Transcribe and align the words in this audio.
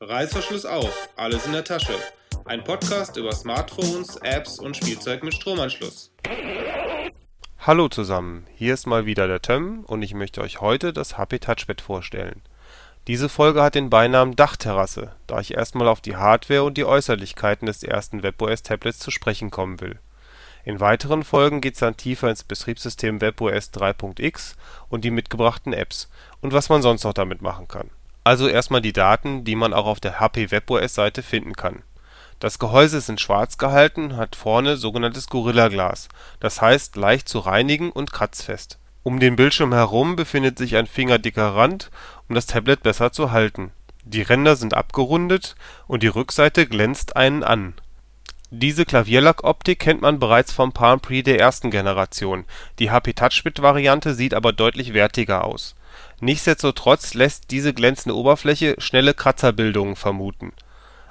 Reißverschluss 0.00 0.64
auf, 0.64 1.08
alles 1.16 1.44
in 1.44 1.52
der 1.52 1.64
Tasche. 1.64 1.92
Ein 2.44 2.62
Podcast 2.62 3.16
über 3.16 3.32
Smartphones, 3.32 4.14
Apps 4.18 4.60
und 4.60 4.76
Spielzeug 4.76 5.24
mit 5.24 5.34
Stromanschluss. 5.34 6.12
Hallo 7.58 7.88
zusammen, 7.88 8.46
hier 8.54 8.74
ist 8.74 8.86
mal 8.86 9.06
wieder 9.06 9.26
der 9.26 9.42
Töm 9.42 9.82
und 9.88 10.02
ich 10.02 10.14
möchte 10.14 10.40
euch 10.40 10.60
heute 10.60 10.92
das 10.92 11.18
HP 11.18 11.40
Touchpad 11.40 11.80
vorstellen. 11.80 12.42
Diese 13.08 13.28
Folge 13.28 13.60
hat 13.60 13.74
den 13.74 13.90
Beinamen 13.90 14.36
Dachterrasse, 14.36 15.16
da 15.26 15.40
ich 15.40 15.54
erstmal 15.54 15.88
auf 15.88 16.00
die 16.00 16.14
Hardware 16.14 16.62
und 16.62 16.78
die 16.78 16.84
Äußerlichkeiten 16.84 17.66
des 17.66 17.82
ersten 17.82 18.22
WebOS 18.22 18.62
Tablets 18.62 19.00
zu 19.00 19.10
sprechen 19.10 19.50
kommen 19.50 19.80
will. 19.80 19.98
In 20.64 20.78
weiteren 20.78 21.24
Folgen 21.24 21.60
geht 21.60 21.74
es 21.74 21.80
dann 21.80 21.96
tiefer 21.96 22.30
ins 22.30 22.44
Betriebssystem 22.44 23.20
WebOS 23.20 23.72
3.x 23.72 24.54
und 24.90 25.04
die 25.04 25.10
mitgebrachten 25.10 25.72
Apps 25.72 26.08
und 26.40 26.52
was 26.52 26.68
man 26.68 26.82
sonst 26.82 27.02
noch 27.02 27.14
damit 27.14 27.42
machen 27.42 27.66
kann. 27.66 27.90
Also 28.28 28.46
erstmal 28.46 28.82
die 28.82 28.92
Daten, 28.92 29.44
die 29.44 29.54
man 29.54 29.72
auch 29.72 29.86
auf 29.86 30.00
der 30.00 30.20
HP 30.20 30.50
WebOS 30.50 30.92
Seite 30.92 31.22
finden 31.22 31.54
kann. 31.54 31.82
Das 32.40 32.58
Gehäuse 32.58 32.98
ist 32.98 33.08
in 33.08 33.16
schwarz 33.16 33.56
gehalten 33.56 34.18
hat 34.18 34.36
vorne 34.36 34.76
sogenanntes 34.76 35.28
Gorilla-Glas, 35.28 36.08
das 36.38 36.60
heißt 36.60 36.96
leicht 36.96 37.26
zu 37.26 37.38
reinigen 37.38 37.90
und 37.90 38.12
kratzfest. 38.12 38.78
Um 39.02 39.18
den 39.18 39.34
Bildschirm 39.34 39.72
herum 39.72 40.14
befindet 40.14 40.58
sich 40.58 40.76
ein 40.76 40.86
fingerdicker 40.86 41.56
Rand, 41.56 41.90
um 42.28 42.34
das 42.34 42.44
Tablet 42.44 42.82
besser 42.82 43.12
zu 43.12 43.30
halten. 43.32 43.70
Die 44.04 44.20
Ränder 44.20 44.56
sind 44.56 44.74
abgerundet 44.74 45.56
und 45.86 46.02
die 46.02 46.08
Rückseite 46.08 46.66
glänzt 46.66 47.16
einen 47.16 47.42
an. 47.42 47.72
Diese 48.50 48.84
Klavierlack-Optik 48.84 49.78
kennt 49.78 50.02
man 50.02 50.18
bereits 50.18 50.52
vom 50.52 50.72
Palm 50.72 51.00
Pre 51.00 51.22
der 51.22 51.40
ersten 51.40 51.70
Generation, 51.70 52.44
die 52.78 52.90
HP 52.90 53.14
Touchpad-Variante 53.14 54.12
sieht 54.12 54.34
aber 54.34 54.52
deutlich 54.52 54.92
wertiger 54.92 55.46
aus 55.46 55.74
Nichtsdestotrotz 56.20 57.14
lässt 57.14 57.50
diese 57.52 57.72
glänzende 57.72 58.16
Oberfläche 58.16 58.74
schnelle 58.78 59.14
Kratzerbildungen 59.14 59.94
vermuten. 59.94 60.52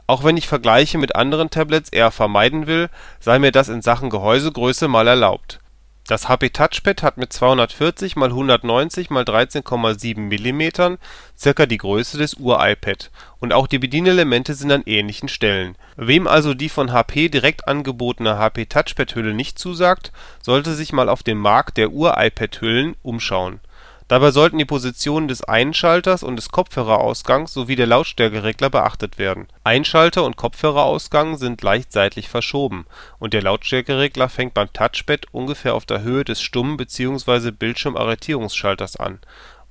Auch 0.06 0.24
wenn 0.24 0.38
ich 0.38 0.48
Vergleiche 0.48 0.98
mit 0.98 1.16
anderen 1.16 1.50
Tablets 1.50 1.90
eher 1.90 2.12
vermeiden 2.12 2.68
will, 2.68 2.90
sei 3.20 3.40
mir 3.40 3.52
das 3.52 3.70
in 3.70 3.82
Sachen 3.82 4.10
Gehäusegröße 4.10 4.88
mal 4.88 5.08
erlaubt. 5.08 5.60
Das 6.08 6.30
HP 6.30 6.52
Touchpad 6.52 7.04
hat 7.04 7.18
mit 7.18 7.34
240 7.34 8.16
x 8.16 8.22
190 8.22 9.12
x 9.12 9.14
13,7 9.14 10.18
mm 10.18 10.98
circa 11.38 11.66
die 11.66 11.78
Größe 11.78 12.18
des 12.18 12.36
Ur-iPad 12.36 13.12
und 13.40 13.52
auch 13.52 13.68
die 13.68 13.80
Bedienelemente 13.80 14.54
sind 14.54 14.72
an 14.72 14.84
ähnlichen 14.86 15.28
Stellen. 15.28 15.76
Wem 15.98 16.28
also 16.28 16.54
die 16.54 16.70
von 16.70 16.94
HP 16.94 17.28
direkt 17.28 17.68
angebotene 17.68 18.38
HP 18.38 18.68
Touchpad-Hülle 18.68 19.34
nicht 19.34 19.60
zusagt, 19.60 20.14
sollte 20.42 20.76
sich 20.76 20.94
mal 20.94 21.10
auf 21.10 21.24
dem 21.24 21.40
Markt 21.40 21.76
der 21.76 21.92
Ur-iPad-Hüllen 21.92 22.96
umschauen 23.04 23.60
Dabei 24.08 24.32
sollten 24.32 24.58
die 24.58 24.66
Positionen 24.66 25.28
des 25.28 25.44
Einschalters 25.44 26.24
und 26.24 26.38
des 26.38 26.50
Kopfhörerausgangs 26.50 27.54
sowie 27.54 27.76
der 27.76 27.88
Lautstärkeregler 27.88 28.70
beachtet 28.70 29.18
werden. 29.18 29.48
Einschalter 29.66 30.24
und 30.24 30.38
Kopfhörerausgang 30.38 31.38
sind 31.38 31.62
leicht 31.62 31.92
seitlich 31.92 32.30
verschoben 32.30 32.86
und 33.20 33.34
der 33.34 33.42
Lautstärkeregler 33.42 34.30
fängt 34.30 34.54
beim 34.54 34.72
Touchpad 34.72 35.26
ungefähr 35.34 35.76
auf 35.76 35.86
der 35.86 36.04
Höhe 36.04 36.24
des 36.24 36.42
Stumm 36.42 36.78
bzw. 36.78 37.52
Bildschirmarrêtierungsschalters 37.52 38.96
an 38.96 39.20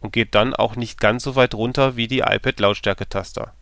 und 0.00 0.12
geht 0.12 0.34
dann 0.34 0.54
auch 0.54 0.76
nicht 0.76 1.00
ganz 1.00 1.22
so 1.22 1.34
weit 1.34 1.54
runter 1.54 1.96
wie 1.96 2.06
die 2.06 2.20
iPad-Lautstärketaster. 2.20 3.54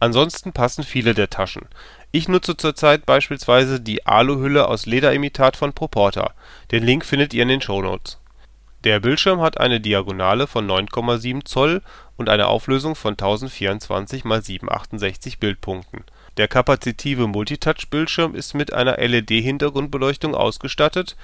Ansonsten 0.00 0.52
passen 0.52 0.82
viele 0.82 1.12
der 1.12 1.28
Taschen. 1.28 1.66
Ich 2.10 2.26
nutze 2.26 2.56
zurzeit 2.56 3.04
beispielsweise 3.04 3.80
die 3.80 4.06
Aluhülle 4.06 4.66
aus 4.66 4.86
Lederimitat 4.86 5.58
von 5.58 5.74
Proporta. 5.74 6.32
Den 6.70 6.84
Link 6.84 7.04
findet 7.04 7.34
ihr 7.34 7.42
in 7.42 7.48
den 7.48 7.60
Shownotes 7.60 8.21
der 8.84 8.98
Bildschirm 8.98 9.40
hat 9.40 9.60
eine 9.60 9.80
Diagonale 9.80 10.46
von 10.46 10.68
9,7 10.68 11.44
Zoll 11.44 11.82
und 12.16 12.28
eine 12.28 12.48
Auflösung 12.48 12.96
von 12.96 13.12
1024 13.12 14.24
x 14.24 14.46
768 14.46 15.38
Bildpunkten. 15.38 16.04
Der 16.36 16.48
kapazitive 16.48 17.28
Multitouch-Bildschirm 17.28 18.34
ist 18.34 18.54
mit 18.54 18.72
einer 18.72 18.96
LED-Hintergrundbeleuchtung 18.98 20.34
ausgestattet 20.34 21.16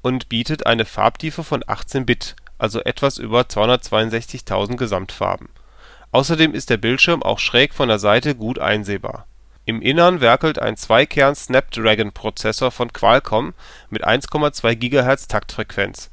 und 0.00 0.28
bietet 0.28 0.66
eine 0.66 0.86
Farbtiefe 0.86 1.44
von 1.44 1.62
18 1.66 2.06
Bit, 2.06 2.36
also 2.58 2.80
etwas 2.80 3.18
über 3.18 3.42
262.000 3.42 4.76
Gesamtfarben. 4.76 5.48
Außerdem 6.12 6.54
ist 6.54 6.70
der 6.70 6.76
Bildschirm 6.78 7.22
auch 7.22 7.38
schräg 7.38 7.74
von 7.74 7.88
der 7.88 7.98
Seite 7.98 8.34
gut 8.34 8.58
einsehbar. 8.58 9.26
Im 9.64 9.82
Innern 9.82 10.20
werkelt 10.20 10.58
ein 10.58 10.76
Zweikern-Snapdragon-Prozessor 10.76 12.70
von 12.70 12.92
Qualcomm 12.92 13.54
mit 13.90 14.06
1,2 14.06 14.74
GHz 14.74 15.28
Taktfrequenz 15.28 16.10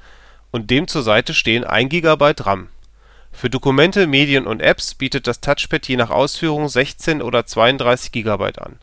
und 0.52 0.70
dem 0.70 0.88
zur 0.88 1.04
Seite 1.04 1.34
stehen 1.34 1.64
1 1.64 1.90
GB 1.90 2.34
RAM. 2.40 2.70
Für 3.32 3.50
Dokumente, 3.50 4.08
Medien 4.08 4.48
und 4.48 4.62
Apps 4.62 4.96
bietet 4.96 5.28
das 5.28 5.40
Touchpad 5.40 5.88
je 5.88 5.96
nach 5.96 6.10
Ausführung 6.10 6.68
16 6.68 7.22
oder 7.22 7.46
32 7.46 8.12
GB 8.12 8.44
an. 8.58 8.80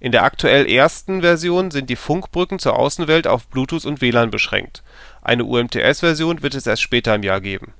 In 0.00 0.10
der 0.10 0.24
aktuell 0.24 0.68
ersten 0.68 1.20
Version 1.20 1.70
sind 1.70 1.88
die 1.88 1.96
Funkbrücken 1.96 2.58
zur 2.58 2.76
Außenwelt 2.76 3.28
auf 3.28 3.46
Bluetooth 3.46 3.84
und 3.84 4.00
WLAN 4.00 4.32
beschränkt, 4.32 4.82
eine 5.22 5.44
UMTS-Version 5.44 6.42
wird 6.42 6.56
es 6.56 6.66
erst 6.66 6.82
später 6.82 7.14
im 7.14 7.22
Jahr 7.22 7.40
geben. 7.40 7.74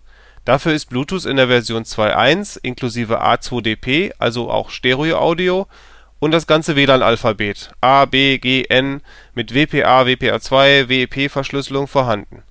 Dafür 0.44 0.72
ist 0.72 0.87
Bluetooth 0.87 1.25
in 1.25 1.37
der 1.37 1.49
Version 1.49 1.82
2.1 1.82 2.60
inklusive 2.62 3.25
A2DP 3.25 4.12
(also 4.19 4.50
auch 4.50 4.70
Stereo-Audio) 4.70 5.66
und 6.20 6.31
das 6.31 6.47
ganze 6.47 6.76
WLAN-Alphabet 6.76 7.72
A, 7.81 8.04
B, 8.04 8.38
G, 8.38 8.66
N 8.69 9.03
mit 9.34 9.53
WPA, 9.53 10.03
WPA2, 10.03 10.88
WEP-Verschlüsselung 10.88 11.88
vorhanden 11.88 12.44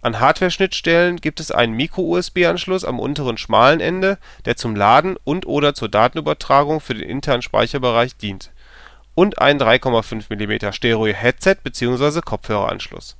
an 0.00 0.20
Hardware-Schnittstellen 0.20 1.16
gibt 1.16 1.40
es 1.40 1.50
einen 1.50 1.74
Micro-USB-Anschluss 1.74 2.84
am 2.84 3.00
unteren 3.00 3.36
schmalen 3.36 3.80
Ende, 3.80 4.18
der 4.44 4.56
zum 4.56 4.76
Laden 4.76 5.16
und/oder 5.24 5.74
zur 5.74 5.88
Datenübertragung 5.88 6.80
für 6.80 6.94
den 6.94 7.08
internen 7.08 7.42
Speicherbereich 7.42 8.16
dient, 8.16 8.52
und 9.14 9.40
einen 9.40 9.60
3,5 9.60 10.30
mm 10.30 10.72
Stereo-Headset- 10.72 11.56
bzw. 11.64 12.20
Kopfhöreranschluss. 12.20 13.16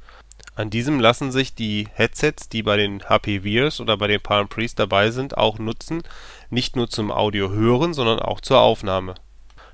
An 0.54 0.70
diesem 0.70 1.00
lassen 1.00 1.32
sich 1.32 1.54
die 1.54 1.88
Headsets, 1.94 2.48
die 2.48 2.62
bei 2.62 2.76
den 2.76 3.02
HP 3.08 3.44
Virs 3.44 3.80
oder 3.80 3.96
bei 3.96 4.06
den 4.06 4.20
Palm 4.20 4.48
Pres 4.48 4.74
dabei 4.74 5.10
sind, 5.10 5.36
auch 5.36 5.58
nutzen, 5.58 6.02
nicht 6.50 6.76
nur 6.76 6.88
zum 6.88 7.10
Audio-Hören, 7.10 7.94
sondern 7.94 8.20
auch 8.20 8.40
zur 8.40 8.60
Aufnahme. 8.60 9.14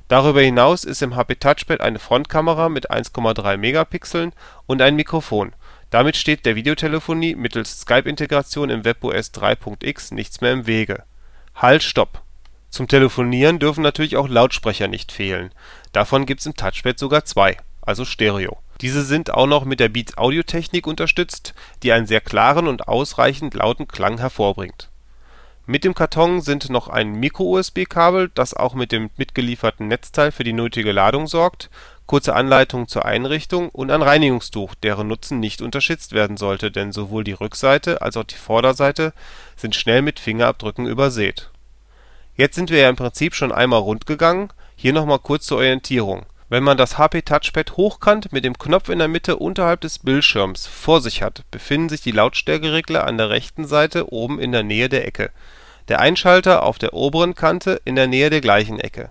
Darüber 0.09 0.43
hinaus 0.43 0.84
ist 0.84 1.00
im 1.00 1.16
HP 1.16 1.37
Touchpad 1.37 1.81
eine 1.81 1.98
Frontkamera 1.98 2.69
mit 2.69 2.91
1,3 2.91 3.56
Megapixeln 3.56 4.32
und 4.66 4.82
ein 4.82 4.97
Mikrofon 4.97 5.54
damit 5.94 6.16
steht 6.16 6.44
der 6.44 6.56
Videotelefonie 6.56 7.37
mittels 7.37 7.82
Skype-Integration 7.82 8.69
im 8.69 8.84
WebOS 8.84 9.32
3.x 9.32 10.10
nichts 10.10 10.41
mehr 10.41 10.50
im 10.50 10.66
Wege. 10.66 11.05
Halt 11.55 11.84
Stopp! 11.84 12.21
Zum 12.69 12.88
Telefonieren 12.88 13.60
dürfen 13.60 13.84
natürlich 13.84 14.16
auch 14.16 14.27
Lautsprecher 14.27 14.88
nicht 14.88 15.12
fehlen. 15.12 15.53
Davon 15.93 16.27
gibt's 16.27 16.47
im 16.47 16.56
Touchpad 16.56 16.99
sogar 16.99 17.25
zwei, 17.25 17.59
also 17.81 18.05
Stereo. 18.05 18.59
Diese 18.81 19.05
sind 19.05 19.32
auch 19.32 19.47
noch 19.47 19.65
mit 19.65 19.78
der 19.78 19.88
Beats 19.88 20.19
Audiotechnik 20.19 20.88
unterstützt, 20.88 21.55
die 21.84 21.93
einen 21.93 22.09
sehr 22.09 22.21
klaren 22.21 22.66
und 22.66 22.88
ausreichend 22.88 23.55
lauten 23.55 23.87
Klang 23.87 24.19
hervorbringt. 24.19 24.91
Mit 25.65 25.84
dem 25.84 25.94
Karton 25.94 26.41
sind 26.41 26.71
noch 26.71 26.88
ein 26.88 27.12
Micro-USB-Kabel, 27.12 28.32
das 28.34 28.53
auch 28.53 28.75
mit 28.75 28.91
dem 28.91 29.11
mitgelieferten 29.16 29.87
Netzteil 29.87 30.32
für 30.32 30.43
die 30.43 30.53
nötige 30.53 30.91
Ladung 30.91 31.28
sorgt 31.28 31.71
kurze 32.06 32.34
Anleitung 32.34 32.87
zur 32.88 33.04
Einrichtung 33.04 33.70
und 33.70 33.91
ein 33.91 34.03
Reinigungstuch, 34.03 34.75
deren 34.75 35.09
Nutzen 35.09 35.41
nicht 35.41 35.62
unterschätzt 35.62 36.12
werden 36.12 36.37
sollte, 36.37 36.70
denn 36.70 36.92
sowohl 36.92 37.25
die 37.25 37.32
Rückseite 37.32 38.03
als 38.03 38.16
auch 38.16 38.25
die 38.25 38.34
Vorderseite 38.34 39.12
sind 39.56 39.75
schnell 39.75 40.03
mit 40.03 40.20
Fingerabdrücken 40.20 40.87
übersät. 40.87 41.50
Jetzt 42.37 42.56
sind 42.56 42.70
wir 42.70 42.81
ja 42.81 42.88
im 42.88 42.97
Prinzip 42.97 43.34
schon 43.34 43.53
einmal 43.53 43.81
rund 43.81 44.06
gegangen, 44.06 44.50
hier 44.76 44.93
nochmal 44.93 45.20
kurz 45.20 45.47
zur 45.47 45.59
Orientierung. 45.59 46.26
Wenn 46.50 46.62
man 46.62 46.76
das 46.76 46.98
HP 46.98 47.22
Touchpad 47.22 47.76
hochkant 47.76 48.32
mit 48.32 48.44
dem 48.44 48.59
Knopf 48.59 48.91
in 48.91 48.98
der 48.98 49.09
Mitte 49.09 49.37
unterhalb 49.37 49.81
des 49.81 49.98
Bildschirms 49.98 50.66
vor 50.66 51.00
sich 51.00 51.22
hat, 51.22 51.43
befinden 51.50 51.88
sich 51.88 52.03
die 52.03 52.10
Lautstärkeregler 52.10 53.06
an 53.06 53.16
der 53.16 53.31
rechten 53.31 53.64
Seite 53.66 54.12
oben 54.12 54.38
in 54.38 54.53
der 54.53 54.62
Nähe 54.62 54.88
der 54.88 55.06
Ecke, 55.06 55.31
der 55.88 56.00
Einschalter 56.00 56.64
auf 56.64 56.78
der 56.78 56.93
oberen 56.93 57.34
Kante 57.34 57.81
in 57.84 57.97
der 57.97 58.09
Nähe 58.09 58.31
der 58.31 58.41
gleichen 58.41 58.78
Ecke 58.78 59.10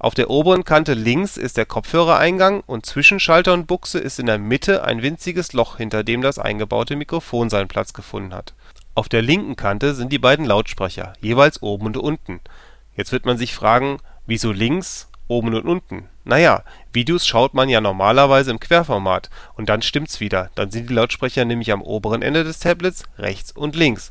auf 0.00 0.14
der 0.14 0.30
oberen 0.30 0.64
Kante 0.64 0.94
links 0.94 1.36
ist 1.36 1.56
der 1.56 1.66
Kopfhörereingang 1.66 2.62
und 2.66 2.86
zwischen 2.86 3.18
Schalter 3.18 3.52
und 3.52 3.66
Buchse 3.66 3.98
ist 3.98 4.20
in 4.20 4.26
der 4.26 4.38
Mitte 4.38 4.84
ein 4.84 5.02
winziges 5.02 5.52
Loch, 5.54 5.76
hinter 5.76 6.04
dem 6.04 6.22
das 6.22 6.38
eingebaute 6.38 6.94
Mikrofon 6.94 7.50
seinen 7.50 7.66
Platz 7.66 7.92
gefunden 7.92 8.32
hat. 8.32 8.54
Auf 8.94 9.08
der 9.08 9.22
linken 9.22 9.56
Kante 9.56 9.94
sind 9.94 10.12
die 10.12 10.20
beiden 10.20 10.44
Lautsprecher, 10.44 11.14
jeweils 11.20 11.62
oben 11.62 11.86
und 11.86 11.96
unten. 11.96 12.40
Jetzt 12.96 13.10
wird 13.10 13.26
man 13.26 13.38
sich 13.38 13.54
fragen, 13.54 13.98
wieso 14.26 14.52
links, 14.52 15.08
oben 15.26 15.52
und 15.54 15.66
unten? 15.66 16.08
Naja, 16.24 16.62
Videos 16.92 17.26
schaut 17.26 17.54
man 17.54 17.68
ja 17.68 17.80
normalerweise 17.80 18.52
im 18.52 18.60
Querformat 18.60 19.30
und 19.56 19.68
dann 19.68 19.82
stimmt's 19.82 20.20
wieder, 20.20 20.50
dann 20.54 20.70
sind 20.70 20.90
die 20.90 20.94
Lautsprecher 20.94 21.44
nämlich 21.44 21.72
am 21.72 21.82
oberen 21.82 22.22
Ende 22.22 22.44
des 22.44 22.60
Tablets 22.60 23.02
rechts 23.18 23.50
und 23.50 23.74
links. 23.74 24.10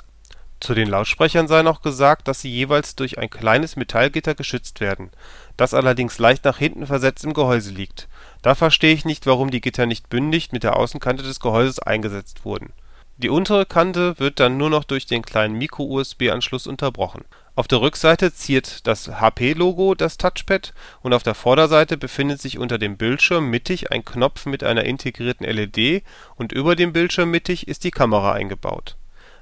Zu 0.60 0.74
den 0.74 0.90
Lautsprechern 0.90 1.48
sei 1.48 1.62
noch 1.62 1.82
gesagt, 1.82 2.28
dass 2.28 2.42
sie 2.42 2.50
jeweils 2.50 2.96
durch 2.96 3.20
ein 3.20 3.30
kleines 3.30 3.76
Metallgitter 3.76 4.36
geschützt 4.36 4.80
werden 4.82 5.12
das 5.58 5.74
allerdings 5.74 6.20
leicht 6.20 6.46
nach 6.46 6.60
hinten 6.60 6.86
versetzt 6.86 7.26
im 7.26 7.34
Gehäuse 7.34 7.72
liegt. 7.72 8.08
Da 8.44 8.56
verstehe 8.56 8.94
ich 8.94 9.06
nicht, 9.06 9.26
warum 9.26 9.50
die 9.50 9.62
Gitter 9.62 9.88
nicht 9.88 10.08
bündig 10.10 10.52
mit 10.52 10.64
der 10.64 10.78
Außenkante 10.78 11.24
des 11.24 11.40
Gehäuses 11.40 11.80
eingesetzt 11.80 12.46
wurden. 12.46 12.72
Die 13.18 13.30
untere 13.30 13.66
Kante 13.66 14.20
wird 14.20 14.40
dann 14.40 14.58
nur 14.58 14.70
noch 14.70 14.84
durch 14.84 15.08
den 15.08 15.24
kleinen 15.24 15.58
Micro-USB-Anschluss 15.58 16.68
unterbrochen. 16.68 17.26
Auf 17.56 17.68
der 17.68 17.82
Rückseite 17.82 18.32
ziert 18.32 18.86
das 18.86 19.08
HP-Logo 19.20 19.96
das 19.96 20.20
Touchpad 20.20 20.76
und 21.02 21.16
auf 21.16 21.24
der 21.24 21.34
Vorderseite 21.34 21.98
befindet 21.98 22.40
sich 22.40 22.60
unter 22.60 22.78
dem 22.78 22.96
Bildschirm 22.96 23.50
mittig 23.50 23.92
ein 23.92 24.06
Knopf 24.06 24.46
mit 24.46 24.64
einer 24.64 24.84
integrierten 24.84 25.48
LED 25.48 26.04
und 26.36 26.52
über 26.52 26.76
dem 26.76 26.94
Bildschirm 26.94 27.32
mittig 27.32 27.68
ist 27.68 27.84
die 27.84 27.92
Kamera 27.92 28.34
eingebaut. 28.34 28.96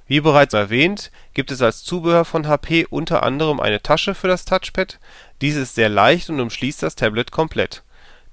Wie 0.08 0.22
bereits 0.22 0.54
erwähnt, 0.54 1.12
gibt 1.34 1.50
es 1.50 1.62
als 1.62 1.84
Zubehör 1.84 2.26
von 2.26 2.48
HP 2.48 2.86
unter 2.90 3.24
anderem 3.24 3.60
eine 3.60 3.82
Tasche 3.82 4.14
für 4.14 4.28
das 4.28 4.46
Touchpad, 4.46 5.00
diese 5.42 5.62
ist 5.62 5.76
sehr 5.76 5.90
leicht 5.90 6.30
und 6.30 6.40
umschließt 6.40 6.84
das 6.84 6.96
Tablet 6.96 7.32
komplett. 7.32 7.84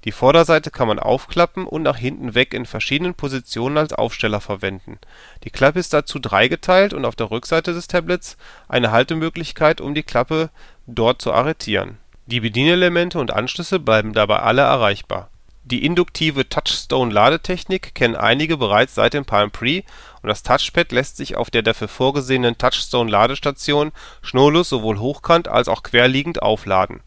Die 0.03 0.11
Vorderseite 0.11 0.69
kann 0.69 0.87
man 0.87 0.99
aufklappen 0.99 1.65
und 1.65 1.81
nach 1.81 1.97
hinten 1.97 2.35
weg 2.35 2.53
in 2.53 2.65
verschiedenen 2.65 3.15
Positionen 3.15 3.77
als 3.77 3.93
Aufsteller 3.93 4.41
verwenden. 4.41 4.99
Die 5.45 5.49
Klappe 5.49 5.79
ist 5.79 5.93
dazu 5.93 6.19
dreigeteilt 6.19 6.93
und 6.93 7.05
auf 7.05 7.15
der 7.15 7.31
Rückseite 7.31 7.73
des 7.73 7.87
Tablets 7.87 8.37
eine 8.67 8.91
Haltemöglichkeit, 8.91 9.79
um 9.79 9.95
die 9.95 10.03
Klappe 10.03 10.49
dort 10.87 11.21
zu 11.21 11.31
arretieren. 11.31 11.97
Die 12.25 12.41
Bedienelemente 12.41 13.17
und 13.17 13.31
Anschlüsse 13.31 13.79
bleiben 13.79 14.13
dabei 14.13 14.39
alle 14.39 14.61
erreichbar. 14.61 15.29
Die 15.63 15.85
induktive 15.85 16.49
Touchstone-Ladetechnik 16.49 17.95
kennen 17.95 18.15
einige 18.15 18.57
bereits 18.57 18.95
seit 18.95 19.13
dem 19.13 19.25
Palm 19.25 19.51
Pre 19.51 19.83
und 20.21 20.29
das 20.29 20.43
Touchpad 20.43 20.91
lässt 20.91 21.17
sich 21.17 21.35
auf 21.37 21.49
der 21.49 21.61
dafür 21.61 21.87
vorgesehenen 21.87 22.57
Touchstone-Ladestation 22.57 23.91
schnurlos 24.21 24.69
sowohl 24.69 24.99
hochkant 24.99 25.47
als 25.47 25.67
auch 25.67 25.83
querliegend 25.83 26.41
aufladen 26.41 27.01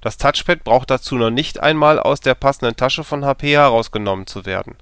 das 0.00 0.16
Touchpad 0.16 0.64
braucht 0.64 0.90
dazu 0.90 1.16
noch 1.16 1.30
nicht 1.30 1.60
einmal 1.60 1.98
aus 1.98 2.20
der 2.20 2.34
passenden 2.34 2.76
Tasche 2.76 3.04
von 3.04 3.24
HP 3.24 3.52
herausgenommen 3.52 4.26
zu 4.26 4.46
werden. 4.46 4.76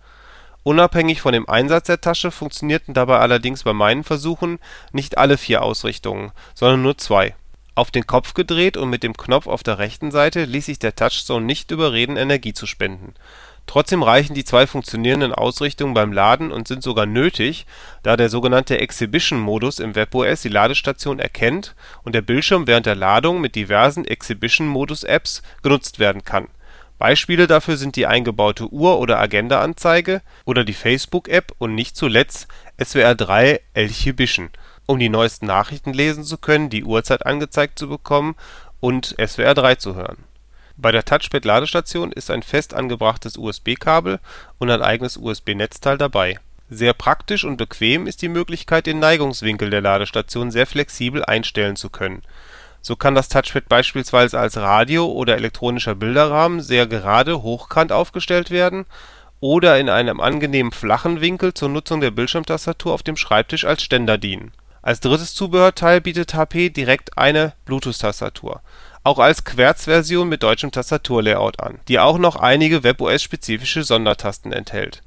Unabhängig 0.63 1.21
von 1.21 1.33
dem 1.33 1.49
Einsatz 1.49 1.87
der 1.87 2.01
Tasche 2.01 2.31
funktionierten 2.31 2.95
dabei 2.95 3.19
allerdings 3.19 3.65
bei 3.65 3.73
meinen 3.73 4.05
Versuchen 4.05 4.59
nicht 4.93 5.19
alle 5.19 5.39
vier 5.39 5.63
Ausrichtungen, 5.63 6.33
sondern 6.55 6.83
nur 6.83 6.99
zwei. 6.99 7.35
Auf 7.79 7.93
den 7.93 8.09
Kopf 8.09 8.35
gedreht 8.35 8.77
und 8.77 8.91
mit 8.91 9.05
dem 9.05 9.17
Knopf 9.17 9.47
auf 9.47 9.63
der 9.63 9.79
rechten 9.79 10.11
Seite 10.11 10.47
ließ 10.47 10.67
sich 10.67 10.81
der 10.81 10.97
Touchstone 10.97 11.47
nicht 11.47 11.71
überreden 11.71 12.17
Energie 12.17 12.53
zu 12.53 12.67
spenden 12.67 13.15
Trotzdem 13.69 14.03
reichen 14.03 14.35
die 14.35 14.43
zwei 14.43 14.67
funktionierenden 14.67 15.33
Ausrichtungen 15.33 15.95
beim 15.95 16.13
Laden 16.13 16.51
und 16.51 16.67
sind 16.67 16.83
sogar 16.83 17.07
nötig, 17.07 17.67
da 18.03 18.17
der 18.17 18.31
sogenannte 18.31 18.81
Exhibition-Modus 18.81 19.79
im 19.79 19.95
webOS 19.95 20.43
die 20.43 20.49
Ladestation 20.49 21.21
erkennt 21.21 21.77
und 22.03 22.17
der 22.17 22.23
Bildschirm 22.23 22.67
während 22.67 22.87
der 22.87 22.97
Ladung 22.97 23.41
mit 23.41 23.55
diversen 23.55 24.05
Exhibition-Modus-Apps 24.05 25.43
genutzt 25.63 26.01
werden 26.01 26.25
kann. 26.25 26.49
Beispiele 26.99 27.47
dafür 27.47 27.77
sind 27.77 27.95
die 27.95 28.09
eingebaute 28.09 28.73
Uhr 28.73 28.99
oder 28.99 29.21
Agenda-Anzeige 29.21 30.23
oder 30.45 30.65
die 30.65 30.73
Facebook-App 30.73 31.53
und 31.59 31.77
nicht 31.77 31.97
zuletzt 31.97 32.49
SWR 32.83 33.15
3 33.15 33.61
Elchibition, 33.73 34.51
um 34.89 34.99
die 34.99 35.09
neuesten 35.09 35.47
Nachrichten 35.47 35.93
lesen 35.93 36.25
zu 36.25 36.37
können, 36.37 36.69
die 36.69 36.83
Uhrzeit 36.83 37.25
angezeigt 37.25 37.79
zu 37.79 37.89
bekommen 37.89 38.35
und 38.81 39.15
SWR 39.25 39.55
3 39.55 39.77
zu 39.77 39.95
hören 39.95 40.25
bei 40.81 40.93
der 40.93 41.05
Touchpad-Ladestation 41.05 42.13
ist 42.13 42.31
ein 42.31 42.45
fest 42.45 42.73
angebrachtes 42.73 43.37
USB-Kabel 43.37 44.21
und 44.59 44.71
ein 44.71 44.81
eigenes 44.81 45.17
USB-Netzteil 45.17 45.99
dabei. 45.99 46.39
Sehr 46.71 46.93
praktisch 46.93 47.45
und 47.45 47.57
bequem 47.57 48.07
ist 48.07 48.23
die 48.23 48.29
Möglichkeit 48.29 48.87
den 48.87 49.01
Neigungswinkel 49.01 49.71
der 49.71 49.81
Ladestation 49.81 50.53
sehr 50.53 50.67
flexibel 50.67 51.25
einstellen 51.25 51.75
zu 51.75 51.91
können. 51.91 52.23
So 52.81 52.95
kann 52.95 53.17
das 53.17 53.29
Touchpad 53.29 53.69
beispielsweise 53.69 54.39
als 54.39 54.57
Radio 54.57 55.07
oder 55.07 55.37
elektronischer 55.37 55.97
Bilderrahmen 55.97 56.61
sehr 56.61 56.87
gerade 56.87 57.43
hochkant 57.43 57.91
aufgestellt 57.91 58.53
werden 58.53 58.87
oder 59.41 59.81
in 59.81 59.89
einem 59.89 60.21
angenehm 60.21 60.71
flachen 60.71 61.21
Winkel 61.21 61.55
zur 61.55 61.71
Nutzung 61.71 62.01
der 62.01 62.13
Bildschirmtastatur 62.13 62.95
auf 62.95 63.03
dem 63.03 63.17
Schreibtisch 63.17 63.65
als 63.65 63.83
Ständer 63.83 64.17
dienen. 64.17 64.53
Als 64.89 65.01
drittes 65.01 65.35
Zubehörteil 65.35 66.01
bietet 66.01 66.33
HP 66.33 66.71
direkt 66.71 67.19
eine 67.19 67.53
Bluetooth-Tastatur 67.67 68.63
auch 69.05 69.19
als 69.19 69.45
Querz-Version 69.45 70.27
mit 70.31 70.43
deutschem 70.43 70.71
Tastaturlayout 70.71 71.61
an, 71.61 71.79
die 71.89 71.99
auch 71.99 72.17
noch 72.17 72.37
einige 72.37 72.85
webOS-spezifische 72.85 73.85
Sondertasten 73.85 74.51
enthält. 74.51 75.03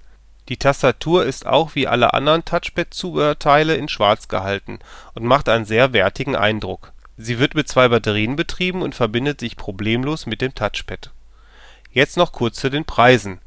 Die 0.50 0.57
Tastatur 0.57 1.25
ist 1.25 1.48
auch 1.48 1.74
wie 1.74 1.88
alle 1.88 2.13
anderen 2.13 2.45
Touchpad-Zubehörteile 2.45 3.74
in 3.74 3.89
Schwarz 3.89 4.28
gehalten 4.28 4.78
und 5.16 5.25
macht 5.25 5.50
einen 5.50 5.66
sehr 5.66 5.94
wertigen 5.94 6.36
Eindruck. 6.36 6.92
Sie 7.18 7.39
wird 7.39 7.56
mit 7.56 7.68
zwei 7.68 7.88
Batterien 7.88 8.36
betrieben 8.36 8.83
und 8.83 8.94
verbindet 8.94 9.39
sich 9.39 9.57
problemlos 9.57 10.28
mit 10.28 10.42
dem 10.42 10.54
Touchpad. 10.54 11.10
Jetzt 11.92 12.18
noch 12.18 12.33
kurz 12.33 12.57
zu 12.57 12.69
den 12.69 12.86
Preisen. 12.86 13.39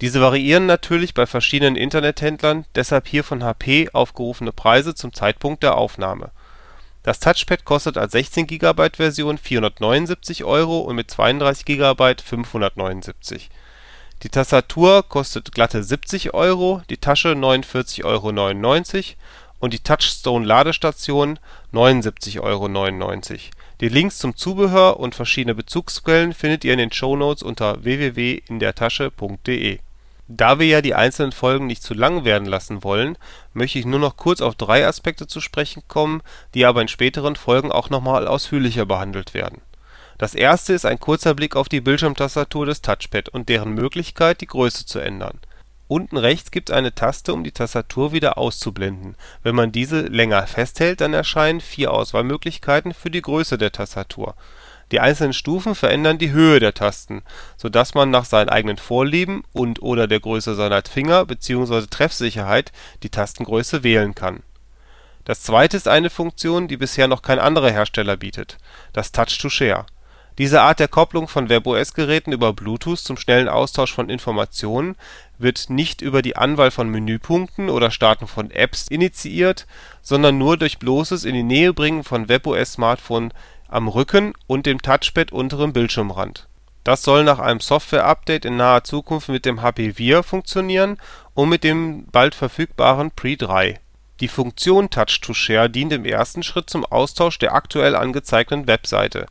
Diese 0.00 0.20
variieren 0.20 0.66
natürlich 0.66 1.14
bei 1.14 1.26
verschiedenen 1.26 1.76
Internethändlern, 1.76 2.66
deshalb 2.74 3.08
hier 3.08 3.24
von 3.24 3.42
HP 3.42 3.90
aufgerufene 3.92 4.52
Preise 4.52 4.94
zum 4.94 5.12
Zeitpunkt 5.12 5.62
der 5.62 5.76
Aufnahme 5.76 6.30
das 7.08 7.20
Touchpad 7.20 7.64
kostet 7.64 7.96
als 7.96 8.12
16-GB-Version 8.12 9.38
479 9.38 10.44
Euro 10.44 10.80
und 10.80 10.94
mit 10.94 11.10
32 11.10 11.64
GB 11.64 12.16
579. 12.22 13.48
Die 14.22 14.28
Tastatur 14.28 15.08
kostet 15.08 15.52
glatte 15.52 15.82
70 15.82 16.34
Euro, 16.34 16.82
die 16.90 16.98
Tasche 16.98 17.30
49,99 17.30 18.04
Euro 18.04 19.16
und 19.60 19.72
die 19.72 19.78
Touchstone-Ladestation 19.78 21.38
79,99 21.72 22.40
Euro. 22.42 22.68
Die 23.80 23.88
Links 23.88 24.18
zum 24.18 24.36
Zubehör 24.36 25.00
und 25.00 25.14
verschiedene 25.14 25.54
Bezugsquellen 25.54 26.34
findet 26.34 26.62
ihr 26.64 26.74
in 26.74 26.78
den 26.78 26.92
Shownotes 26.92 27.42
unter 27.42 27.84
www.indertasche.de 27.84 29.78
da 30.28 30.58
wir 30.58 30.66
ja 30.66 30.82
die 30.82 30.94
einzelnen 30.94 31.32
Folgen 31.32 31.66
nicht 31.66 31.82
zu 31.82 31.94
lang 31.94 32.24
werden 32.24 32.46
lassen 32.46 32.84
wollen, 32.84 33.16
möchte 33.54 33.78
ich 33.78 33.86
nur 33.86 33.98
noch 33.98 34.16
kurz 34.16 34.42
auf 34.42 34.54
drei 34.54 34.86
Aspekte 34.86 35.26
zu 35.26 35.40
sprechen 35.40 35.82
kommen, 35.88 36.22
die 36.54 36.66
aber 36.66 36.82
in 36.82 36.88
späteren 36.88 37.34
Folgen 37.34 37.72
auch 37.72 37.88
nochmal 37.88 38.28
ausführlicher 38.28 38.84
behandelt 38.84 39.32
werden. 39.32 39.62
Das 40.18 40.34
erste 40.34 40.74
ist 40.74 40.84
ein 40.84 41.00
kurzer 41.00 41.34
Blick 41.34 41.56
auf 41.56 41.68
die 41.68 41.80
Bildschirmtastatur 41.80 42.66
des 42.66 42.82
Touchpad 42.82 43.30
und 43.30 43.48
deren 43.48 43.72
Möglichkeit, 43.72 44.42
die 44.42 44.46
Größe 44.46 44.84
zu 44.84 44.98
ändern. 44.98 45.38
Unten 45.86 46.18
rechts 46.18 46.50
gibt 46.50 46.68
es 46.68 46.76
eine 46.76 46.94
Taste, 46.94 47.32
um 47.32 47.42
die 47.42 47.52
Tastatur 47.52 48.12
wieder 48.12 48.36
auszublenden. 48.36 49.16
Wenn 49.42 49.54
man 49.54 49.72
diese 49.72 50.02
länger 50.02 50.46
festhält, 50.46 51.00
dann 51.00 51.14
erscheinen 51.14 51.62
vier 51.62 51.94
Auswahlmöglichkeiten 51.94 52.92
für 52.92 53.10
die 53.10 53.22
Größe 53.22 53.56
der 53.56 53.72
Tastatur 53.72 54.34
die 54.92 55.00
einzelnen 55.00 55.32
Stufen 55.32 55.74
verändern 55.74 56.18
die 56.18 56.30
Höhe 56.30 56.60
der 56.60 56.74
Tasten, 56.74 57.22
so 57.56 57.68
dass 57.68 57.94
man 57.94 58.10
nach 58.10 58.24
seinen 58.24 58.48
eigenen 58.48 58.78
Vorlieben 58.78 59.44
und/oder 59.52 60.06
der 60.06 60.20
Größe 60.20 60.54
seiner 60.54 60.82
Finger 60.82 61.26
bzw. 61.26 61.86
Treffsicherheit 61.90 62.72
die 63.02 63.10
Tastengröße 63.10 63.82
wählen 63.82 64.14
kann. 64.14 64.42
Das 65.24 65.42
zweite 65.42 65.76
ist 65.76 65.88
eine 65.88 66.08
Funktion, 66.08 66.68
die 66.68 66.78
bisher 66.78 67.06
noch 67.06 67.22
kein 67.22 67.38
anderer 67.38 67.70
Hersteller 67.70 68.16
bietet: 68.16 68.56
das 68.92 69.12
Touch 69.12 69.38
to 69.38 69.50
Share. 69.50 69.84
Diese 70.38 70.62
Art 70.62 70.78
der 70.78 70.86
Kopplung 70.86 71.26
von 71.26 71.48
webOS-Geräten 71.48 72.30
über 72.30 72.52
Bluetooth 72.52 73.00
zum 73.00 73.16
schnellen 73.16 73.48
Austausch 73.48 73.92
von 73.92 74.08
Informationen 74.08 74.94
wird 75.36 75.68
nicht 75.68 76.00
über 76.00 76.22
die 76.22 76.36
Anwahl 76.36 76.70
von 76.70 76.88
Menüpunkten 76.88 77.68
oder 77.68 77.90
Starten 77.90 78.28
von 78.28 78.52
Apps 78.52 78.86
initiiert, 78.86 79.66
sondern 80.00 80.38
nur 80.38 80.56
durch 80.56 80.78
bloßes 80.78 81.24
In-die-Nähe-Bringen 81.24 82.04
von 82.04 82.28
webOS-Smartphones 82.28 83.34
am 83.68 83.88
Rücken 83.88 84.32
und 84.46 84.66
dem 84.66 84.82
Touchpad 84.82 85.32
unteren 85.32 85.72
Bildschirmrand. 85.72 86.48
Das 86.84 87.02
soll 87.02 87.22
nach 87.22 87.38
einem 87.38 87.60
Software-Update 87.60 88.46
in 88.46 88.56
naher 88.56 88.82
Zukunft 88.82 89.28
mit 89.28 89.44
dem 89.44 89.62
HP 89.62 89.92
Vier 89.94 90.22
funktionieren 90.22 90.96
und 91.34 91.50
mit 91.50 91.62
dem 91.62 92.06
bald 92.06 92.34
verfügbaren 92.34 93.10
Pre 93.10 93.36
3. 93.36 93.78
Die 94.20 94.28
Funktion 94.28 94.90
Touch 94.90 95.20
to 95.20 95.34
Share 95.34 95.68
dient 95.68 95.92
im 95.92 96.04
ersten 96.04 96.42
Schritt 96.42 96.70
zum 96.70 96.84
Austausch 96.84 97.38
der 97.38 97.54
aktuell 97.54 97.94
angezeigten 97.94 98.66
Webseite. 98.66 99.26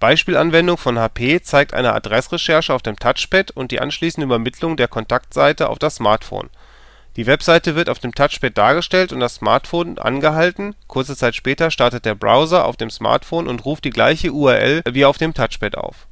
Beispielanwendung 0.00 0.76
von 0.76 0.98
HP 0.98 1.42
zeigt 1.42 1.74
eine 1.74 1.92
Adressrecherche 1.92 2.74
auf 2.74 2.82
dem 2.82 2.96
Touchpad 2.96 3.52
und 3.52 3.72
die 3.72 3.80
anschließende 3.80 4.26
Übermittlung 4.26 4.76
der 4.76 4.88
Kontaktseite 4.88 5.68
auf 5.68 5.78
das 5.78 5.96
Smartphone 5.96 6.50
die 7.16 7.26
Webseite 7.26 7.74
wird 7.74 7.90
auf 7.90 7.98
dem 7.98 8.14
Touchpad 8.14 8.56
dargestellt 8.56 9.12
und 9.12 9.20
das 9.20 9.34
Smartphone 9.34 9.98
angehalten, 9.98 10.74
kurze 10.86 11.14
Zeit 11.14 11.34
später 11.34 11.70
startet 11.70 12.06
der 12.06 12.14
Browser 12.14 12.64
auf 12.64 12.78
dem 12.78 12.88
Smartphone 12.88 13.48
und 13.48 13.66
ruft 13.66 13.84
die 13.84 13.90
gleiche 13.90 14.32
URL 14.32 14.82
wie 14.90 15.04
auf 15.04 15.18
dem 15.18 15.34
Touchpad 15.34 15.76
auf. 15.76 16.06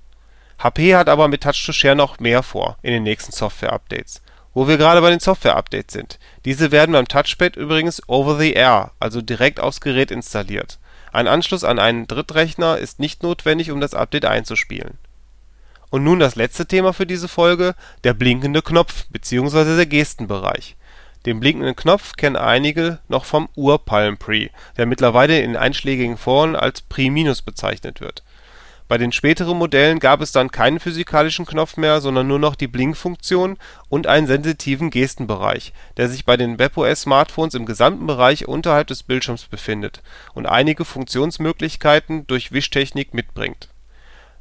HP 0.58 0.94
hat 0.94 1.08
aber 1.08 1.28
mit 1.28 1.42
Touch 1.42 1.64
to 1.64 1.72
Share 1.72 1.96
noch 1.96 2.20
mehr 2.20 2.42
vor 2.42 2.76
in 2.82 2.92
den 2.92 3.02
nächsten 3.02 3.32
Software-Updates. 3.32 4.20
Wo 4.52 4.68
wir 4.68 4.76
gerade 4.76 5.00
bei 5.00 5.08
den 5.08 5.20
Software-Updates 5.20 5.94
sind. 5.94 6.18
Diese 6.44 6.70
werden 6.70 6.92
beim 6.92 7.08
Touchpad 7.08 7.56
übrigens 7.56 8.02
over 8.06 8.38
the 8.38 8.52
air, 8.52 8.90
also 9.00 9.22
direkt 9.22 9.58
aufs 9.58 9.80
Gerät 9.80 10.10
installiert. 10.10 10.78
Ein 11.12 11.28
Anschluss 11.28 11.64
an 11.64 11.78
einen 11.78 12.08
Drittrechner 12.08 12.76
ist 12.76 13.00
nicht 13.00 13.22
notwendig, 13.22 13.70
um 13.70 13.80
das 13.80 13.94
Update 13.94 14.26
einzuspielen. 14.26 14.98
Und 15.88 16.04
nun 16.04 16.18
das 16.18 16.36
letzte 16.36 16.66
Thema 16.66 16.92
für 16.92 17.06
diese 17.06 17.26
Folge, 17.26 17.74
der 18.04 18.12
blinkende 18.12 18.60
Knopf 18.60 19.06
bzw. 19.08 19.76
der 19.76 19.86
Gestenbereich 19.86 20.76
den 21.26 21.40
blinkenden 21.40 21.76
Knopf 21.76 22.14
kennen 22.16 22.36
einige 22.36 22.98
noch 23.08 23.24
vom 23.24 23.48
Ur-Palm 23.54 24.16
Pre, 24.16 24.48
der 24.76 24.86
mittlerweile 24.86 25.40
in 25.40 25.56
einschlägigen 25.56 26.16
Foren 26.16 26.56
als 26.56 26.80
Pre- 26.80 27.10
bezeichnet 27.44 28.00
wird. 28.00 28.22
Bei 28.88 28.98
den 28.98 29.12
späteren 29.12 29.56
Modellen 29.56 30.00
gab 30.00 30.20
es 30.20 30.32
dann 30.32 30.50
keinen 30.50 30.80
physikalischen 30.80 31.46
Knopf 31.46 31.76
mehr, 31.76 32.00
sondern 32.00 32.26
nur 32.26 32.40
noch 32.40 32.56
die 32.56 32.66
Blinkfunktion 32.66 33.56
und 33.88 34.08
einen 34.08 34.26
sensitiven 34.26 34.90
Gestenbereich, 34.90 35.72
der 35.96 36.08
sich 36.08 36.24
bei 36.24 36.36
den 36.36 36.58
webOS-Smartphones 36.58 37.54
im 37.54 37.66
gesamten 37.66 38.08
Bereich 38.08 38.48
unterhalb 38.48 38.88
des 38.88 39.04
Bildschirms 39.04 39.44
befindet 39.44 40.02
und 40.34 40.46
einige 40.46 40.84
Funktionsmöglichkeiten 40.84 42.26
durch 42.26 42.50
Wischtechnik 42.50 43.14
mitbringt. 43.14 43.68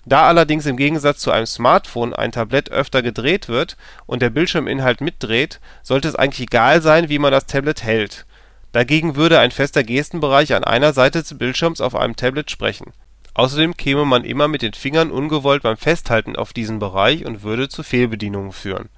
Da 0.09 0.27
allerdings 0.27 0.65
im 0.65 0.75
Gegensatz 0.75 1.19
zu 1.19 1.29
einem 1.29 1.45
Smartphone 1.45 2.15
ein 2.15 2.31
Tablett 2.31 2.71
öfter 2.71 3.03
gedreht 3.03 3.47
wird 3.47 3.77
und 4.07 4.23
der 4.23 4.31
Bildschirminhalt 4.31 5.01
mitdreht, 5.01 5.59
sollte 5.83 6.07
es 6.07 6.15
eigentlich 6.15 6.47
egal 6.47 6.81
sein, 6.81 7.09
wie 7.09 7.19
man 7.19 7.31
das 7.31 7.45
Tablet 7.45 7.83
hält. 7.83 8.25
Dagegen 8.71 9.15
würde 9.15 9.39
ein 9.39 9.51
fester 9.51 9.83
Gestenbereich 9.83 10.55
an 10.55 10.63
einer 10.63 10.93
Seite 10.93 11.19
des 11.19 11.37
Bildschirms 11.37 11.79
auf 11.79 11.95
einem 11.95 12.15
Tablet 12.15 12.49
sprechen 12.49 12.91
Außerdem 13.35 13.77
käme 13.77 14.03
man 14.03 14.23
immer 14.23 14.47
mit 14.47 14.63
den 14.63 14.73
Fingern 14.73 15.11
ungewollt 15.11 15.63
beim 15.63 15.77
Festhalten 15.77 16.35
auf 16.35 16.53
diesen 16.53 16.79
Bereich 16.79 17.25
und 17.25 17.43
würde 17.43 17.69
zu 17.69 17.83
Fehlbedienungen 17.83 18.51
führen. 18.51 18.89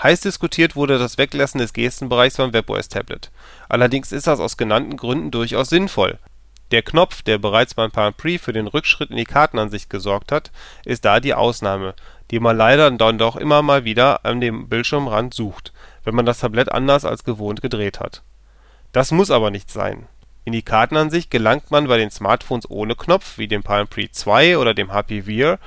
Heiß 0.00 0.20
diskutiert 0.20 0.76
wurde 0.76 0.98
das 0.98 1.18
Weglassen 1.18 1.58
des 1.58 1.72
Gestenbereichs 1.72 2.36
beim 2.36 2.52
webOS-Tablet. 2.52 3.32
Allerdings 3.68 4.12
ist 4.12 4.28
das 4.28 4.38
aus 4.38 4.56
genannten 4.56 4.96
Gründen 4.96 5.32
durchaus 5.32 5.68
sinnvoll. 5.68 6.18
Der 6.70 6.82
Knopf, 6.82 7.22
der 7.22 7.38
bereits 7.38 7.74
beim 7.74 7.90
Palm 7.90 8.14
Pre 8.14 8.38
für 8.38 8.52
den 8.52 8.66
Rückschritt 8.66 9.10
in 9.10 9.16
die 9.16 9.24
Kartenansicht 9.24 9.88
gesorgt 9.88 10.32
hat, 10.32 10.50
ist 10.84 11.04
da 11.04 11.20
die 11.20 11.34
Ausnahme, 11.34 11.94
die 12.30 12.40
man 12.40 12.56
leider 12.56 12.90
dann 12.90 13.18
doch 13.18 13.36
immer 13.36 13.62
mal 13.62 13.84
wieder 13.84 14.24
an 14.24 14.40
dem 14.40 14.68
Bildschirmrand 14.68 15.32
sucht, 15.32 15.72
wenn 16.04 16.14
man 16.14 16.26
das 16.26 16.40
Tablett 16.40 16.70
anders 16.70 17.04
als 17.04 17.24
gewohnt 17.24 17.62
gedreht 17.62 18.00
hat. 18.00 18.22
Das 18.92 19.10
muss 19.10 19.30
aber 19.30 19.50
nicht 19.50 19.70
sein 19.70 20.06
in 20.48 20.52
die 20.52 20.62
Kartenansicht 20.62 21.30
gelangt 21.30 21.70
man 21.70 21.88
bei 21.88 21.98
den 21.98 22.10
Smartphones 22.10 22.70
ohne 22.70 22.96
Knopf 22.96 23.36
wie 23.36 23.48
dem 23.48 23.62
Palm 23.62 23.86
Pre 23.86 24.10
2 24.10 24.56
oder 24.56 24.72
dem 24.72 24.90
HP 24.90 25.26
Veer 25.26 25.58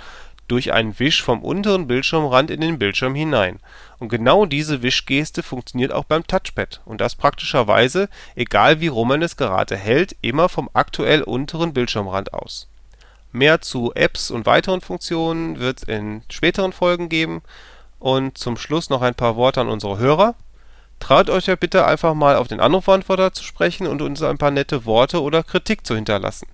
durch 0.47 0.73
einen 0.73 0.97
Wisch 0.97 1.21
vom 1.21 1.43
unteren 1.43 1.85
Bildschirmrand 1.85 2.49
in 2.49 2.61
den 2.61 2.79
Bildschirm 2.79 3.13
hinein, 3.13 3.59
und 4.01 4.09
genau 4.09 4.47
diese 4.47 4.81
Wischgeste 4.81 5.43
funktioniert 5.43 5.91
auch 5.91 6.05
beim 6.05 6.25
Touchpad 6.25 6.81
und 6.85 6.99
das 6.99 7.13
praktischerweise, 7.13 8.09
egal 8.35 8.81
wie 8.81 8.87
rum 8.87 9.09
man 9.09 9.21
es 9.21 9.37
gerade 9.37 9.77
hält, 9.77 10.15
immer 10.23 10.49
vom 10.49 10.71
aktuell 10.73 11.21
unteren 11.21 11.71
Bildschirmrand 11.71 12.33
aus. 12.33 12.67
Mehr 13.31 13.61
zu 13.61 13.93
Apps 13.93 14.31
und 14.31 14.47
weiteren 14.47 14.81
Funktionen 14.81 15.59
wird 15.59 15.83
es 15.83 15.83
in 15.83 16.23
späteren 16.31 16.73
Folgen 16.73 17.09
geben 17.09 17.43
und 17.99 18.39
zum 18.39 18.57
Schluss 18.57 18.89
noch 18.89 19.03
ein 19.03 19.13
paar 19.13 19.35
Worte 19.35 19.61
an 19.61 19.69
unsere 19.69 19.99
Hörer 19.99 20.33
Traut 21.01 21.31
euch 21.31 21.47
ja 21.47 21.55
bitte 21.55 21.85
einfach 21.85 22.13
mal 22.13 22.35
auf 22.35 22.47
den 22.47 22.59
Anrufbeantworter 22.59 23.33
zu 23.33 23.43
sprechen 23.43 23.87
und 23.87 24.03
uns 24.03 24.21
ein 24.21 24.37
paar 24.37 24.51
nette 24.51 24.85
Worte 24.85 25.21
oder 25.21 25.41
Kritik 25.41 25.85
zu 25.85 25.95
hinterlassen. 25.95 26.47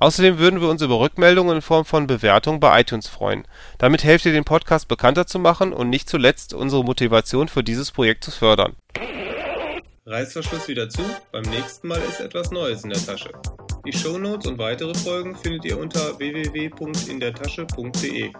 Außerdem 0.00 0.38
würden 0.38 0.60
wir 0.62 0.70
uns 0.70 0.80
über 0.80 0.98
Rückmeldungen 0.98 1.56
in 1.56 1.62
Form 1.62 1.84
von 1.84 2.06
Bewertungen 2.06 2.58
bei 2.58 2.80
iTunes 2.80 3.06
freuen. 3.06 3.46
Damit 3.76 4.02
helft 4.02 4.24
ihr 4.24 4.32
den 4.32 4.44
Podcast 4.44 4.88
bekannter 4.88 5.26
zu 5.26 5.38
machen 5.38 5.74
und 5.74 5.90
nicht 5.90 6.08
zuletzt 6.08 6.54
unsere 6.54 6.82
Motivation 6.82 7.48
für 7.48 7.62
dieses 7.62 7.92
Projekt 7.92 8.24
zu 8.24 8.30
fördern. 8.30 8.76
Reißverschluss 10.06 10.68
wieder 10.68 10.88
zu, 10.88 11.02
beim 11.32 11.42
nächsten 11.42 11.86
Mal 11.86 12.00
ist 12.08 12.20
etwas 12.20 12.50
Neues 12.50 12.82
in 12.82 12.88
der 12.90 13.04
Tasche. 13.04 13.30
Die 13.84 13.92
Shownotes 13.92 14.46
und 14.46 14.56
weitere 14.58 14.94
Folgen 14.94 15.36
findet 15.36 15.66
ihr 15.66 15.78
unter 15.78 16.18
www.indertasche.de. 16.18 18.32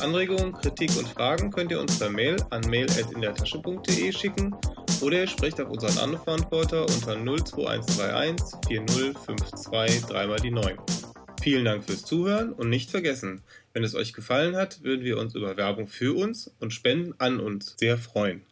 Anregungen, 0.00 0.52
Kritik 0.52 0.96
und 0.96 1.08
Fragen 1.08 1.50
könnt 1.50 1.72
ihr 1.72 1.80
uns 1.80 1.98
per 1.98 2.08
Mail 2.08 2.36
an 2.50 2.62
mail.indertasche.de 2.70 4.12
schicken 4.12 4.54
oder 5.02 5.20
ihr 5.20 5.26
sprecht 5.26 5.60
auf 5.60 5.70
unseren 5.70 5.98
Anrufbeantworter 5.98 6.82
unter 6.82 7.16
02131 7.16 8.56
4052 8.66 10.04
3 10.06 10.36
die 10.36 10.50
9. 10.50 10.76
Vielen 11.42 11.64
Dank 11.64 11.84
fürs 11.84 12.04
Zuhören 12.04 12.52
und 12.52 12.70
nicht 12.70 12.90
vergessen, 12.90 13.42
wenn 13.72 13.84
es 13.84 13.94
euch 13.94 14.12
gefallen 14.12 14.56
hat, 14.56 14.82
würden 14.82 15.04
wir 15.04 15.18
uns 15.18 15.34
über 15.34 15.56
Werbung 15.56 15.88
für 15.88 16.16
uns 16.16 16.50
und 16.60 16.72
Spenden 16.72 17.14
an 17.18 17.40
uns 17.40 17.74
sehr 17.76 17.98
freuen. 17.98 18.42